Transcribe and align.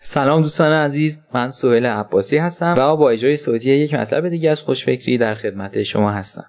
سلام 0.00 0.42
دوستان 0.42 0.72
عزیز 0.72 1.20
من 1.34 1.50
سهیل 1.50 1.86
عباسی 1.86 2.36
هستم 2.36 2.74
و 2.78 2.96
با 2.96 3.10
اجرای 3.10 3.36
صوتی 3.36 3.70
یک 3.70 3.94
مطلب 3.94 4.28
دیگه 4.28 4.50
از 4.50 4.62
خوشفکری 4.62 5.18
در 5.18 5.34
خدمت 5.34 5.82
شما 5.82 6.10
هستم. 6.10 6.46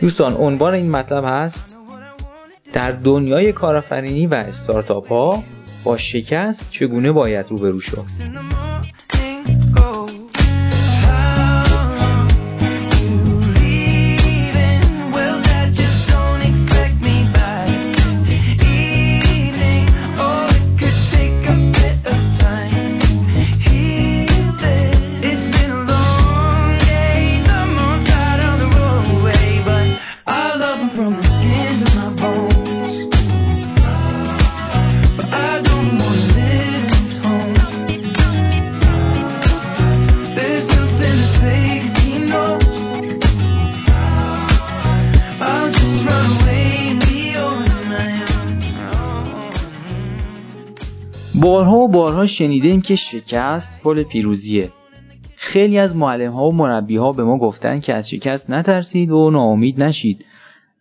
دوستان 0.00 0.34
عنوان 0.34 0.74
این 0.74 0.90
مطلب 0.90 1.24
هست 1.26 1.76
در 2.72 2.92
دنیای 2.92 3.52
کارآفرینی 3.52 4.26
و 4.26 4.34
استارتاپ 4.34 5.08
ها 5.08 5.44
با 5.84 5.96
شکست 5.96 6.70
چگونه 6.70 7.12
باید 7.12 7.46
روبرو 7.50 7.80
شد؟ 7.80 8.04
بارها 51.88 52.26
شنیدیم 52.26 52.80
که 52.80 52.96
شکست 52.96 53.80
پل 53.82 54.02
پیروزیه. 54.02 54.72
خیلی 55.36 55.78
از 55.78 55.96
معلم 55.96 56.32
ها 56.32 56.48
و 56.48 56.54
مربی 56.54 56.96
ها 56.96 57.12
به 57.12 57.24
ما 57.24 57.38
گفتن 57.38 57.80
که 57.80 57.94
از 57.94 58.10
شکست 58.10 58.50
نترسید 58.50 59.10
و 59.10 59.30
ناامید 59.30 59.82
نشید. 59.82 60.24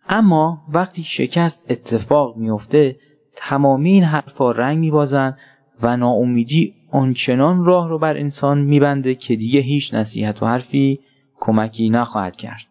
اما 0.10 0.62
وقتی 0.70 1.04
شکست 1.04 1.72
اتفاق 1.72 2.38
میفته 2.38 2.96
تمامی 3.36 3.92
این 3.92 4.04
حرفا 4.04 4.52
رنگ 4.52 4.78
میبازن 4.78 5.38
و 5.82 5.98
ناامیدی 5.98 6.74
آنچنان 6.92 7.66
راه 7.66 7.90
رو 7.90 8.00
بر 8.00 8.18
انسان 8.18 8.58
میبنده 8.58 9.16
که 9.16 9.36
دیگه 9.36 9.60
هیچ 9.60 9.94
نصیحت 9.94 10.44
و 10.44 10.46
حرفی 10.46 11.00
کمکی 11.40 11.90
نخواهد 11.90 12.36
کرد. 12.36 12.66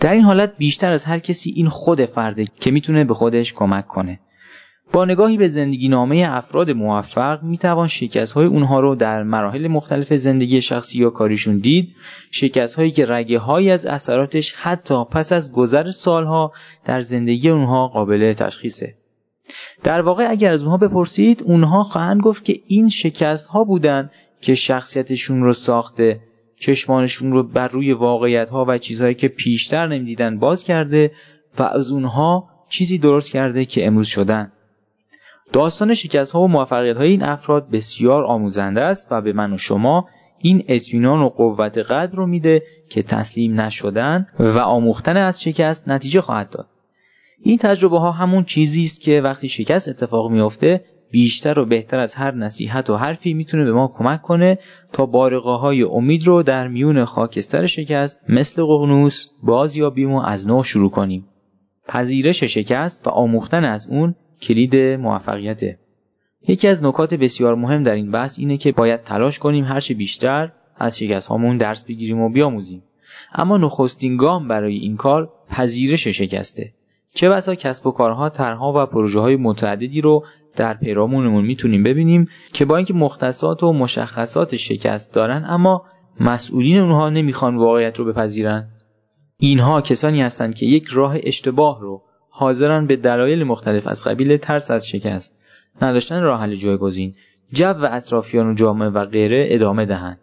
در 0.00 0.12
این 0.12 0.22
حالت 0.22 0.56
بیشتر 0.56 0.92
از 0.92 1.04
هر 1.04 1.18
کسی 1.18 1.52
این 1.56 1.68
خود 1.68 2.04
فرده 2.04 2.44
که 2.60 2.70
می‌تونه 2.70 3.04
به 3.04 3.14
خودش 3.14 3.52
کمک 3.52 3.86
کنه. 3.86 4.20
با 4.92 5.04
نگاهی 5.04 5.36
به 5.36 5.48
زندگی 5.48 5.88
نامه 5.88 6.26
افراد 6.30 6.70
موفق 6.70 7.42
می‌توان 7.42 7.88
شکست 7.88 8.32
های 8.32 8.46
اونها 8.46 8.80
رو 8.80 8.94
در 8.94 9.22
مراحل 9.22 9.68
مختلف 9.68 10.12
زندگی 10.12 10.62
شخصی 10.62 10.98
یا 10.98 11.10
کاریشون 11.10 11.58
دید. 11.58 11.94
شکست 12.30 12.74
هایی 12.74 12.90
که 12.90 13.06
رگه 13.06 13.38
های 13.38 13.70
از 13.70 13.86
اثراتش 13.86 14.52
حتی 14.52 15.04
پس 15.04 15.32
از 15.32 15.52
گذر 15.52 15.90
سالها 15.90 16.52
در 16.84 17.00
زندگی 17.00 17.48
اونها 17.48 17.88
قابل 17.88 18.32
تشخیصه. 18.32 18.94
در 19.82 20.00
واقع 20.00 20.30
اگر 20.30 20.52
از 20.52 20.60
اونها 20.60 20.76
بپرسید 20.76 21.42
اونها 21.46 21.82
خواهند 21.82 22.20
گفت 22.20 22.44
که 22.44 22.60
این 22.66 22.88
شکست 22.88 23.46
ها 23.46 23.64
بودن 23.64 24.10
که 24.40 24.54
شخصیتشون 24.54 25.42
رو 25.42 25.54
ساخته 25.54 26.20
چشمانشون 26.60 27.32
رو 27.32 27.42
بر 27.42 27.68
روی 27.68 27.92
واقعیت 27.92 28.50
ها 28.50 28.64
و 28.68 28.78
چیزهایی 28.78 29.14
که 29.14 29.28
پیشتر 29.28 29.86
نمی‌دیدن 29.86 30.38
باز 30.38 30.64
کرده 30.64 31.12
و 31.58 31.62
از 31.62 31.92
اونها 31.92 32.48
چیزی 32.68 32.98
درست 32.98 33.30
کرده 33.30 33.64
که 33.64 33.86
امروز 33.86 34.06
شدن. 34.06 34.52
داستان 35.52 35.94
شکست 35.94 36.32
ها 36.32 36.40
و 36.40 36.48
موفقیت 36.48 36.96
های 36.96 37.08
این 37.08 37.22
افراد 37.22 37.70
بسیار 37.70 38.24
آموزنده 38.24 38.80
است 38.80 39.08
و 39.10 39.20
به 39.20 39.32
من 39.32 39.52
و 39.52 39.58
شما 39.58 40.08
این 40.38 40.64
اطمینان 40.68 41.20
و 41.20 41.28
قوت 41.28 41.78
قلب 41.78 42.16
رو 42.16 42.26
میده 42.26 42.62
که 42.88 43.02
تسلیم 43.02 43.60
نشدن 43.60 44.26
و 44.38 44.58
آموختن 44.58 45.16
از 45.16 45.42
شکست 45.42 45.88
نتیجه 45.88 46.20
خواهد 46.20 46.50
داد. 46.50 46.66
این 47.42 47.58
تجربه 47.58 47.98
ها 47.98 48.12
همون 48.12 48.44
چیزی 48.44 48.82
است 48.82 49.00
که 49.00 49.20
وقتی 49.20 49.48
شکست 49.48 49.88
اتفاق 49.88 50.30
میافته 50.30 50.84
بیشتر 51.10 51.58
و 51.58 51.64
بهتر 51.64 51.98
از 51.98 52.14
هر 52.14 52.34
نصیحت 52.34 52.90
و 52.90 52.96
حرفی 52.96 53.34
می‌تونه 53.34 53.64
به 53.64 53.72
ما 53.72 53.88
کمک 53.88 54.22
کنه 54.22 54.58
تا 54.92 55.06
بارقه 55.06 55.50
های 55.50 55.82
امید 55.82 56.26
رو 56.26 56.42
در 56.42 56.68
میون 56.68 57.04
خاکستر 57.04 57.66
شکست 57.66 58.20
مثل 58.28 58.62
ققنوس 58.62 59.26
بازیابیم 59.42 60.12
و 60.12 60.20
از 60.20 60.46
نو 60.46 60.64
شروع 60.64 60.90
کنیم. 60.90 61.28
پذیرش 61.88 62.44
شکست 62.44 63.06
و 63.06 63.10
آموختن 63.10 63.64
از 63.64 63.86
اون 63.86 64.14
کلید 64.42 64.76
موفقیته. 64.76 65.78
یکی 66.48 66.68
از 66.68 66.84
نکات 66.84 67.14
بسیار 67.14 67.54
مهم 67.54 67.82
در 67.82 67.94
این 67.94 68.10
بحث 68.10 68.38
اینه 68.38 68.56
که 68.56 68.72
باید 68.72 69.02
تلاش 69.02 69.38
کنیم 69.38 69.64
هرچه 69.64 69.94
بیشتر 69.94 70.52
از 70.76 70.98
شکست 70.98 71.28
هامون 71.28 71.56
درس 71.56 71.84
بگیریم 71.84 72.20
و 72.20 72.28
بیاموزیم. 72.28 72.82
اما 73.34 73.56
نخستین 73.56 74.16
گام 74.16 74.48
برای 74.48 74.76
این 74.76 74.96
کار 74.96 75.32
پذیرش 75.48 76.08
شکسته. 76.08 76.72
چه 77.14 77.28
بسا 77.28 77.54
کسب 77.54 77.86
و 77.86 77.90
کارها 77.90 78.28
طرحها 78.28 78.72
و 78.76 78.86
پروژه 78.86 79.20
های 79.20 79.36
متعددی 79.36 80.00
رو 80.00 80.24
در 80.56 80.74
پیرامونمون 80.74 81.44
می‌تونیم 81.44 81.82
ببینیم 81.82 82.28
که 82.52 82.64
با 82.64 82.76
اینکه 82.76 82.94
مختصات 82.94 83.62
و 83.62 83.72
مشخصات 83.72 84.56
شکست 84.56 85.14
دارن 85.14 85.44
اما 85.48 85.84
مسئولین 86.20 86.78
اونها 86.78 87.10
نمی‌خوان 87.10 87.56
واقعیت 87.56 87.98
رو 87.98 88.04
بپذیرن. 88.04 88.68
اینها 89.38 89.80
کسانی 89.80 90.22
هستند 90.22 90.54
که 90.54 90.66
یک 90.66 90.86
راه 90.86 91.16
اشتباه 91.22 91.80
رو 91.80 92.02
حاضرن 92.38 92.86
به 92.86 92.96
دلایل 92.96 93.44
مختلف 93.44 93.86
از 93.86 94.04
قبیل 94.04 94.36
ترس 94.36 94.70
از 94.70 94.88
شکست 94.88 95.32
نداشتن 95.82 96.22
راه 96.22 96.40
حل 96.40 96.54
جایگزین 96.54 97.14
جو 97.52 97.64
و 97.64 97.88
اطرافیان 97.92 98.50
و 98.50 98.54
جامعه 98.54 98.88
و 98.88 99.04
غیره 99.04 99.46
ادامه 99.48 99.86
دهند 99.86 100.18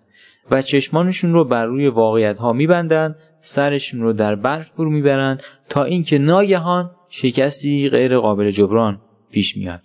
و 0.51 0.61
چشمانشون 0.61 1.33
رو 1.33 1.45
بر 1.45 1.65
روی 1.65 1.87
واقعیت 1.87 2.39
ها 2.39 2.53
میبندن 2.53 3.15
سرشون 3.41 4.01
رو 4.01 4.13
در 4.13 4.35
برف 4.35 4.69
فرو 4.69 4.89
می‌برن 4.89 5.37
تا 5.69 5.83
اینکه 5.83 6.17
ناگهان 6.17 6.91
شکستی 7.09 7.89
غیر 7.89 8.17
قابل 8.17 8.51
جبران 8.51 9.01
پیش 9.31 9.57
میاد. 9.57 9.81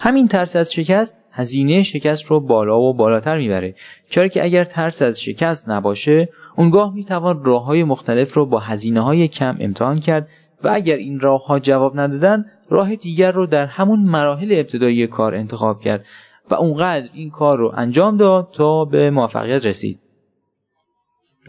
همین 0.00 0.28
ترس 0.28 0.56
از 0.56 0.72
شکست 0.72 1.14
هزینه 1.32 1.82
شکست 1.82 2.24
رو 2.24 2.40
بالا 2.40 2.80
و 2.80 2.94
بالاتر 2.94 3.38
می‌بره 3.38 3.74
چرا 4.10 4.28
که 4.28 4.44
اگر 4.44 4.64
ترس 4.64 5.02
از 5.02 5.22
شکست 5.22 5.68
نباشه 5.68 6.28
اونگاه 6.56 6.94
می‌توان 6.94 7.44
راه 7.44 7.64
های 7.64 7.84
مختلف 7.84 8.34
رو 8.34 8.46
با 8.46 8.58
هزینه 8.58 9.00
های 9.00 9.28
کم 9.28 9.56
امتحان 9.60 10.00
کرد 10.00 10.28
و 10.64 10.68
اگر 10.68 10.96
این 10.96 11.20
راه 11.20 11.46
ها 11.46 11.58
جواب 11.58 12.00
ندادن 12.00 12.44
راه 12.68 12.96
دیگر 12.96 13.32
رو 13.32 13.46
در 13.46 13.66
همون 13.66 14.00
مراحل 14.00 14.52
ابتدایی 14.52 15.06
کار 15.06 15.34
انتخاب 15.34 15.80
کرد 15.80 16.04
و 16.50 16.54
اونقدر 16.54 17.08
این 17.14 17.30
کار 17.30 17.58
رو 17.58 17.72
انجام 17.76 18.16
داد 18.16 18.48
تا 18.52 18.84
به 18.84 19.10
موفقیت 19.10 19.64
رسید. 19.64 20.00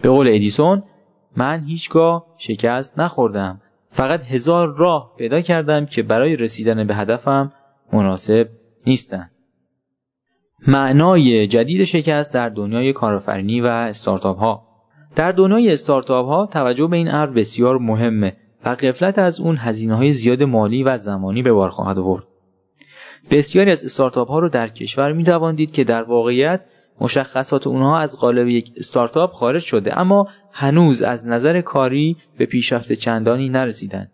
به 0.01 0.09
قول 0.09 0.27
ادیسون 0.27 0.83
من 1.35 1.63
هیچگاه 1.63 2.25
شکست 2.37 2.99
نخوردم. 2.99 3.61
فقط 3.89 4.23
هزار 4.23 4.75
راه 4.77 5.13
پیدا 5.17 5.41
کردم 5.41 5.85
که 5.85 6.03
برای 6.03 6.35
رسیدن 6.35 6.87
به 6.87 6.95
هدفم 6.95 7.51
مناسب 7.93 8.49
نیستن. 8.87 9.29
معنای 10.67 11.47
جدید 11.47 11.83
شکست 11.83 12.33
در 12.33 12.49
دنیای 12.49 12.93
کارآفرینی 12.93 13.61
و 13.61 13.65
استارتاپ 13.65 14.39
ها 14.39 14.67
در 15.15 15.31
دنیای 15.31 15.73
استارتاپ 15.73 16.27
ها 16.27 16.45
توجه 16.45 16.87
به 16.87 16.97
این 16.97 17.11
امر 17.11 17.27
بسیار 17.27 17.77
مهمه. 17.77 18.37
و 18.65 18.69
قفلت 18.69 19.19
از 19.19 19.39
اون 19.39 19.57
هزینه 19.57 19.95
های 19.95 20.11
زیاد 20.11 20.43
مالی 20.43 20.83
و 20.83 20.97
زمانی 20.97 21.41
به 21.41 21.53
بار 21.53 21.69
خواهد 21.69 21.99
آورد. 21.99 22.23
بسیاری 23.29 23.71
از 23.71 23.85
استارتاپ 23.85 24.29
ها 24.29 24.39
رو 24.39 24.49
در 24.49 24.67
کشور 24.67 25.13
می 25.13 25.53
دید 25.55 25.71
که 25.71 25.83
در 25.83 26.03
واقعیت 26.03 26.61
مشخصات 27.01 27.67
اونها 27.67 27.99
از 27.99 28.17
قالب 28.17 28.47
یک 28.47 28.71
استارتاپ 28.77 29.31
خارج 29.31 29.61
شده 29.61 29.99
اما 29.99 30.27
هنوز 30.51 31.01
از 31.01 31.27
نظر 31.27 31.61
کاری 31.61 32.17
به 32.37 32.45
پیشرفت 32.45 32.93
چندانی 32.93 33.49
نرسیدن. 33.49 34.11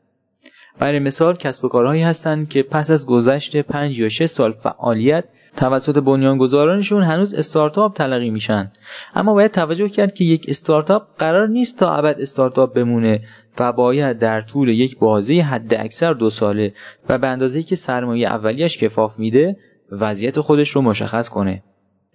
برای 0.79 0.99
مثال 0.99 1.35
کسب 1.35 1.65
و 1.65 1.67
کارهایی 1.67 2.01
هستند 2.01 2.49
که 2.49 2.63
پس 2.63 2.91
از 2.91 3.07
گذشت 3.07 3.61
5 3.61 3.99
یا 3.99 4.09
6 4.09 4.25
سال 4.25 4.51
فعالیت 4.51 5.23
توسط 5.55 5.97
بنیانگذارانشون 5.97 7.03
هنوز 7.03 7.33
استارتاپ 7.33 7.95
تلقی 7.95 8.29
میشن. 8.29 8.71
اما 9.15 9.33
باید 9.33 9.51
توجه 9.51 9.89
کرد 9.89 10.13
که 10.13 10.23
یک 10.23 10.45
استارتاپ 10.49 11.03
قرار 11.17 11.47
نیست 11.47 11.77
تا 11.77 11.95
ابد 11.95 12.21
استارتاپ 12.21 12.73
بمونه 12.73 13.21
و 13.59 13.73
باید 13.73 14.19
در 14.19 14.41
طول 14.41 14.69
یک 14.69 14.99
بازه 14.99 15.33
حد 15.33 15.73
اکثر 15.73 16.13
دو 16.13 16.29
ساله 16.29 16.73
و 17.09 17.17
به 17.17 17.27
اندازه 17.27 17.63
که 17.63 17.75
سرمایه 17.75 18.27
اولیش 18.27 18.77
کفاف 18.77 19.19
میده 19.19 19.57
وضعیت 19.91 20.39
خودش 20.39 20.69
رو 20.69 20.81
مشخص 20.81 21.29
کنه. 21.29 21.63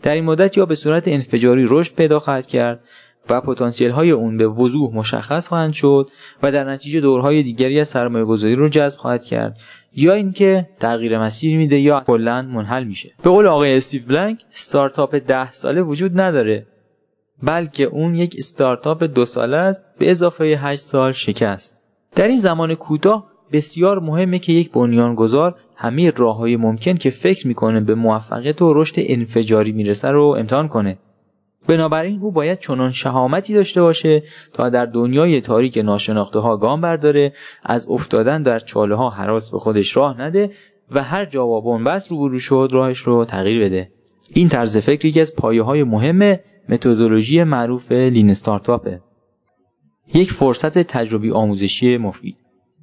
در 0.02 0.12
این 0.12 0.24
مدت 0.24 0.56
یا 0.56 0.66
به 0.66 0.74
صورت 0.74 1.08
انفجاری 1.08 1.66
رشد 1.68 1.94
پیدا 1.94 2.20
خواهد 2.20 2.46
کرد 2.46 2.80
و 3.30 3.40
پتانسیل 3.40 3.90
های 3.90 4.10
اون 4.10 4.36
به 4.36 4.48
وضوح 4.48 4.94
مشخص 4.94 5.48
خواهند 5.48 5.72
شد 5.72 6.10
و 6.42 6.52
در 6.52 6.64
نتیجه 6.64 7.00
دورهای 7.00 7.42
دیگری 7.42 7.80
از 7.80 7.88
سرمایه 7.88 8.24
گذاری 8.24 8.54
رو 8.54 8.68
جذب 8.68 8.98
خواهد 8.98 9.24
کرد. 9.24 9.58
یا 9.96 10.12
اینکه 10.12 10.68
تغییر 10.80 11.18
مسیر 11.18 11.58
میده 11.58 11.78
یا 11.78 12.00
کلا 12.00 12.42
منحل 12.42 12.84
میشه. 12.84 13.10
به 13.22 13.30
قول 13.30 13.46
آقای 13.46 13.76
استیو 13.76 14.02
بلنک 14.08 14.42
استارتاپ 14.54 15.14
ده 15.14 15.52
ساله 15.52 15.82
وجود 15.82 16.20
نداره 16.20 16.66
بلکه 17.42 17.84
اون 17.84 18.14
یک 18.14 18.34
استارتاپ 18.38 19.02
دو 19.04 19.24
ساله 19.24 19.56
است 19.56 19.84
به 19.98 20.10
اضافه 20.10 20.44
8 20.44 20.82
سال 20.82 21.12
شکست. 21.12 21.82
در 22.14 22.28
این 22.28 22.38
زمان 22.38 22.74
کوتاه 22.74 23.32
بسیار 23.52 24.00
مهمه 24.00 24.38
که 24.38 24.52
یک 24.52 24.72
بنیانگذار 24.72 25.54
همه 25.76 26.10
راه 26.10 26.36
های 26.36 26.56
ممکن 26.56 26.94
که 26.94 27.10
فکر 27.10 27.46
می‌کنه 27.46 27.80
به 27.80 27.94
موفقیت 27.94 28.62
و 28.62 28.74
رشد 28.74 28.94
انفجاری 28.98 29.72
می‌رسه 29.72 30.08
رو 30.08 30.36
امتحان 30.38 30.68
کنه. 30.68 30.98
بنابراین 31.68 32.20
او 32.20 32.32
باید 32.32 32.58
چنان 32.58 32.90
شهامتی 32.90 33.54
داشته 33.54 33.82
باشه 33.82 34.22
تا 34.52 34.68
در 34.68 34.86
دنیای 34.86 35.40
تاریک 35.40 35.78
ناشناخته 35.78 36.38
ها 36.38 36.56
گام 36.56 36.80
برداره 36.80 37.32
از 37.62 37.86
افتادن 37.88 38.42
در 38.42 38.58
چاله 38.58 38.94
ها 38.94 39.10
حراس 39.10 39.50
به 39.50 39.58
خودش 39.58 39.96
راه 39.96 40.20
نده 40.20 40.50
و 40.90 41.02
هر 41.02 41.24
جا 41.24 41.46
با 41.46 41.60
بنبست 41.60 42.10
روبرو 42.10 42.38
شد 42.38 42.68
راهش 42.72 42.98
رو 42.98 43.24
تغییر 43.24 43.64
بده. 43.64 43.88
این 44.28 44.48
طرز 44.48 44.76
فکر 44.76 45.06
یکی 45.06 45.20
از 45.20 45.36
پایه 45.36 45.62
های 45.62 45.84
مهم 45.84 46.38
متدولوژی 46.68 47.44
معروف 47.44 47.92
لین 47.92 48.30
استارتاپه. 48.30 49.00
یک 50.14 50.32
فرصت 50.32 50.78
تجربی 50.78 51.30
آموزشی 51.30 51.96
مفید. 51.96 52.36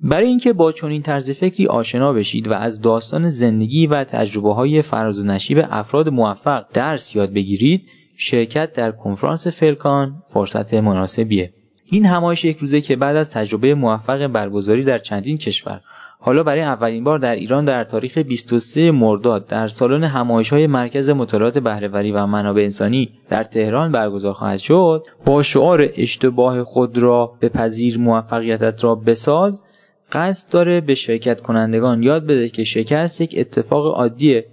برای 0.03 0.27
اینکه 0.27 0.53
با 0.53 0.71
چنین 0.71 1.01
طرز 1.01 1.31
فکری 1.31 1.67
آشنا 1.67 2.13
بشید 2.13 2.47
و 2.47 2.53
از 2.53 2.81
داستان 2.81 3.29
زندگی 3.29 3.87
و 3.87 4.03
تجربه 4.03 4.53
های 4.53 4.81
فراز 4.81 5.21
و 5.21 5.25
نشیب 5.25 5.65
افراد 5.69 6.09
موفق 6.09 6.65
درس 6.73 7.15
یاد 7.15 7.33
بگیرید 7.33 7.81
شرکت 8.21 8.74
در 8.74 8.92
کنفرانس 8.92 9.48
فلکان 9.48 10.24
فرصت 10.27 10.74
مناسبیه. 10.74 11.54
این 11.86 12.06
همایش 12.06 12.45
یک 12.45 12.57
روزه 12.57 12.81
که 12.81 12.95
بعد 12.95 13.16
از 13.16 13.31
تجربه 13.31 13.75
موفق 13.75 14.27
برگزاری 14.27 14.83
در 14.83 15.00
چندین 15.00 15.38
کشور. 15.38 15.81
حالا 16.19 16.44
برای 16.44 16.62
اولین 16.62 17.04
بار 17.04 17.19
در 17.19 17.36
ایران 17.36 17.66
در 17.66 17.83
تاریخ 17.83 18.18
23 18.18 18.92
مرداد 18.92 19.48
در 19.48 19.68
سالن 19.68 20.04
همایش 20.04 20.50
های 20.50 20.68
مرکز 20.68 21.10
مطالعات 21.10 21.57
بهرهوری 21.57 22.12
و 22.12 22.25
منابع 22.25 22.62
انسانی 22.62 23.10
در 23.30 23.44
تهران 23.44 23.92
برگزار 23.92 24.33
خواهد 24.33 24.60
شد. 24.60 25.07
با 25.25 25.44
شعار 25.44 25.89
اشتباه 25.95 26.63
خود 26.63 26.98
را 26.98 27.33
به 27.39 27.50
پذیر 27.50 27.98
موفقیتت 27.98 28.83
را 28.83 28.95
بساز 28.95 29.63
قصد 30.12 30.51
داره 30.51 30.81
به 30.81 30.95
شرکت 30.95 31.42
کنندگان 31.42 32.04
یاد 32.04 32.24
بده 32.24 32.50
که 32.50 32.63
شکست 32.63 33.22
یک 33.22 33.36
اتفاق 33.38 33.86
عادیه 33.86 34.45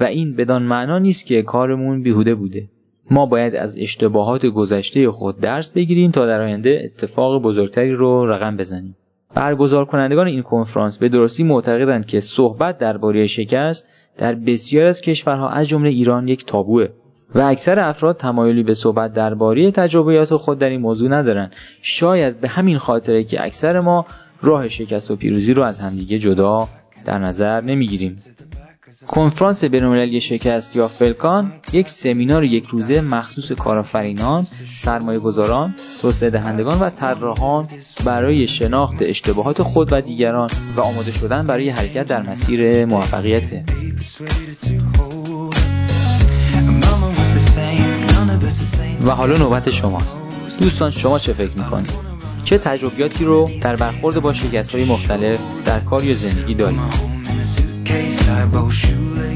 و 0.00 0.04
این 0.04 0.36
بدان 0.36 0.62
معنا 0.62 0.98
نیست 0.98 1.26
که 1.26 1.42
کارمون 1.42 2.02
بیهوده 2.02 2.34
بوده. 2.34 2.68
ما 3.10 3.26
باید 3.26 3.56
از 3.56 3.76
اشتباهات 3.78 4.46
گذشته 4.46 5.10
خود 5.10 5.40
درس 5.40 5.70
بگیریم 5.70 6.10
تا 6.10 6.26
در 6.26 6.40
آینده 6.40 6.82
اتفاق 6.84 7.42
بزرگتری 7.42 7.92
رو 7.92 8.26
رقم 8.26 8.56
بزنیم. 8.56 8.96
برگزار 9.34 9.84
کنندگان 9.84 10.26
این 10.26 10.42
کنفرانس 10.42 10.98
به 10.98 11.08
درستی 11.08 11.42
معتقدند 11.42 12.06
که 12.06 12.20
صحبت 12.20 12.78
درباره 12.78 13.26
شکست 13.26 13.86
در 14.18 14.34
بسیار 14.34 14.86
از 14.86 15.00
کشورها 15.00 15.48
از 15.48 15.68
جمله 15.68 15.90
ایران 15.90 16.28
یک 16.28 16.46
تابوه 16.46 16.86
و 17.34 17.40
اکثر 17.40 17.78
افراد 17.78 18.16
تمایلی 18.16 18.62
به 18.62 18.74
صحبت 18.74 19.12
درباره 19.12 19.70
تجربیات 19.70 20.36
خود 20.36 20.58
در 20.58 20.70
این 20.70 20.80
موضوع 20.80 21.10
ندارند. 21.10 21.52
شاید 21.82 22.40
به 22.40 22.48
همین 22.48 22.78
خاطره 22.78 23.24
که 23.24 23.44
اکثر 23.44 23.80
ما 23.80 24.06
راه 24.42 24.68
شکست 24.68 25.10
و 25.10 25.16
پیروزی 25.16 25.54
رو 25.54 25.62
از 25.62 25.80
همدیگه 25.80 26.18
جدا 26.18 26.68
در 27.04 27.18
نظر 27.18 27.60
نمی‌گیریم. 27.60 28.16
کنفرانس 29.06 29.64
بینالمللی 29.64 30.20
شکست 30.20 30.76
یا 30.76 30.88
فلکان 30.88 31.52
یک 31.72 31.88
سمینار 31.88 32.44
یک 32.44 32.66
روزه 32.66 33.00
مخصوص 33.00 33.52
کارآفرینان، 33.52 34.46
سرمایه 34.74 35.18
گذاران، 35.18 35.74
توسعه 36.02 36.30
دهندگان 36.30 36.78
و 36.78 36.90
طراحان 36.90 37.68
برای 38.04 38.48
شناخت 38.48 38.96
اشتباهات 39.00 39.62
خود 39.62 39.92
و 39.92 40.00
دیگران 40.00 40.50
و 40.76 40.80
آماده 40.80 41.12
شدن 41.12 41.46
برای 41.46 41.68
حرکت 41.68 42.06
در 42.06 42.22
مسیر 42.22 42.84
موفقیت. 42.84 43.64
و 49.02 49.10
حالا 49.10 49.36
نوبت 49.36 49.70
شماست. 49.70 50.20
دوستان 50.60 50.90
شما 50.90 51.18
چه 51.18 51.32
فکر 51.32 51.58
می‌کنید؟ 51.58 51.90
چه 52.44 52.58
تجربیاتی 52.58 53.24
رو 53.24 53.50
در 53.60 53.76
برخورد 53.76 54.20
با 54.20 54.32
شکست 54.32 54.74
های 54.74 54.84
مختلف 54.84 55.40
در 55.64 55.80
کار 55.80 56.04
یا 56.04 56.14
زندگی 56.14 56.54
دارید؟ 56.54 56.80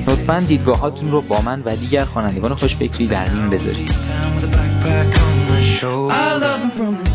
لطفا 0.06 0.40
دیدگاهاتون 0.40 1.10
رو 1.10 1.20
با 1.20 1.40
من 1.40 1.62
و 1.64 1.76
دیگر 1.76 2.04
خوانندگان 2.04 2.54
خوشفکری 2.54 3.06
در 3.06 3.28
میون 3.28 3.50
بذارید. 3.50 3.94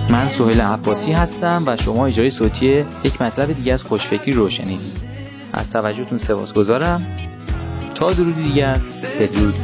من 0.09 0.29
سهیل 0.29 0.61
عباسی 0.61 1.11
هستم 1.11 1.63
و 1.65 1.77
شما 1.77 2.05
اجرای 2.05 2.29
صوتی 2.29 2.85
یک 3.03 3.21
مطلب 3.21 3.53
دیگه 3.53 3.73
از 3.73 3.83
خوشفکری 3.83 4.31
رو 4.31 4.49
شنیدید. 4.49 4.97
از 5.53 5.71
توجهتون 5.71 6.17
سپاسگزارم. 6.17 7.05
تا 7.95 8.13
درودی 8.13 8.43
دیگر 8.43 8.79
بدرود. 9.19 9.55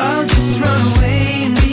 I'll 0.00 0.24
just 0.26 0.60
run 0.62 0.80
away 0.92 1.67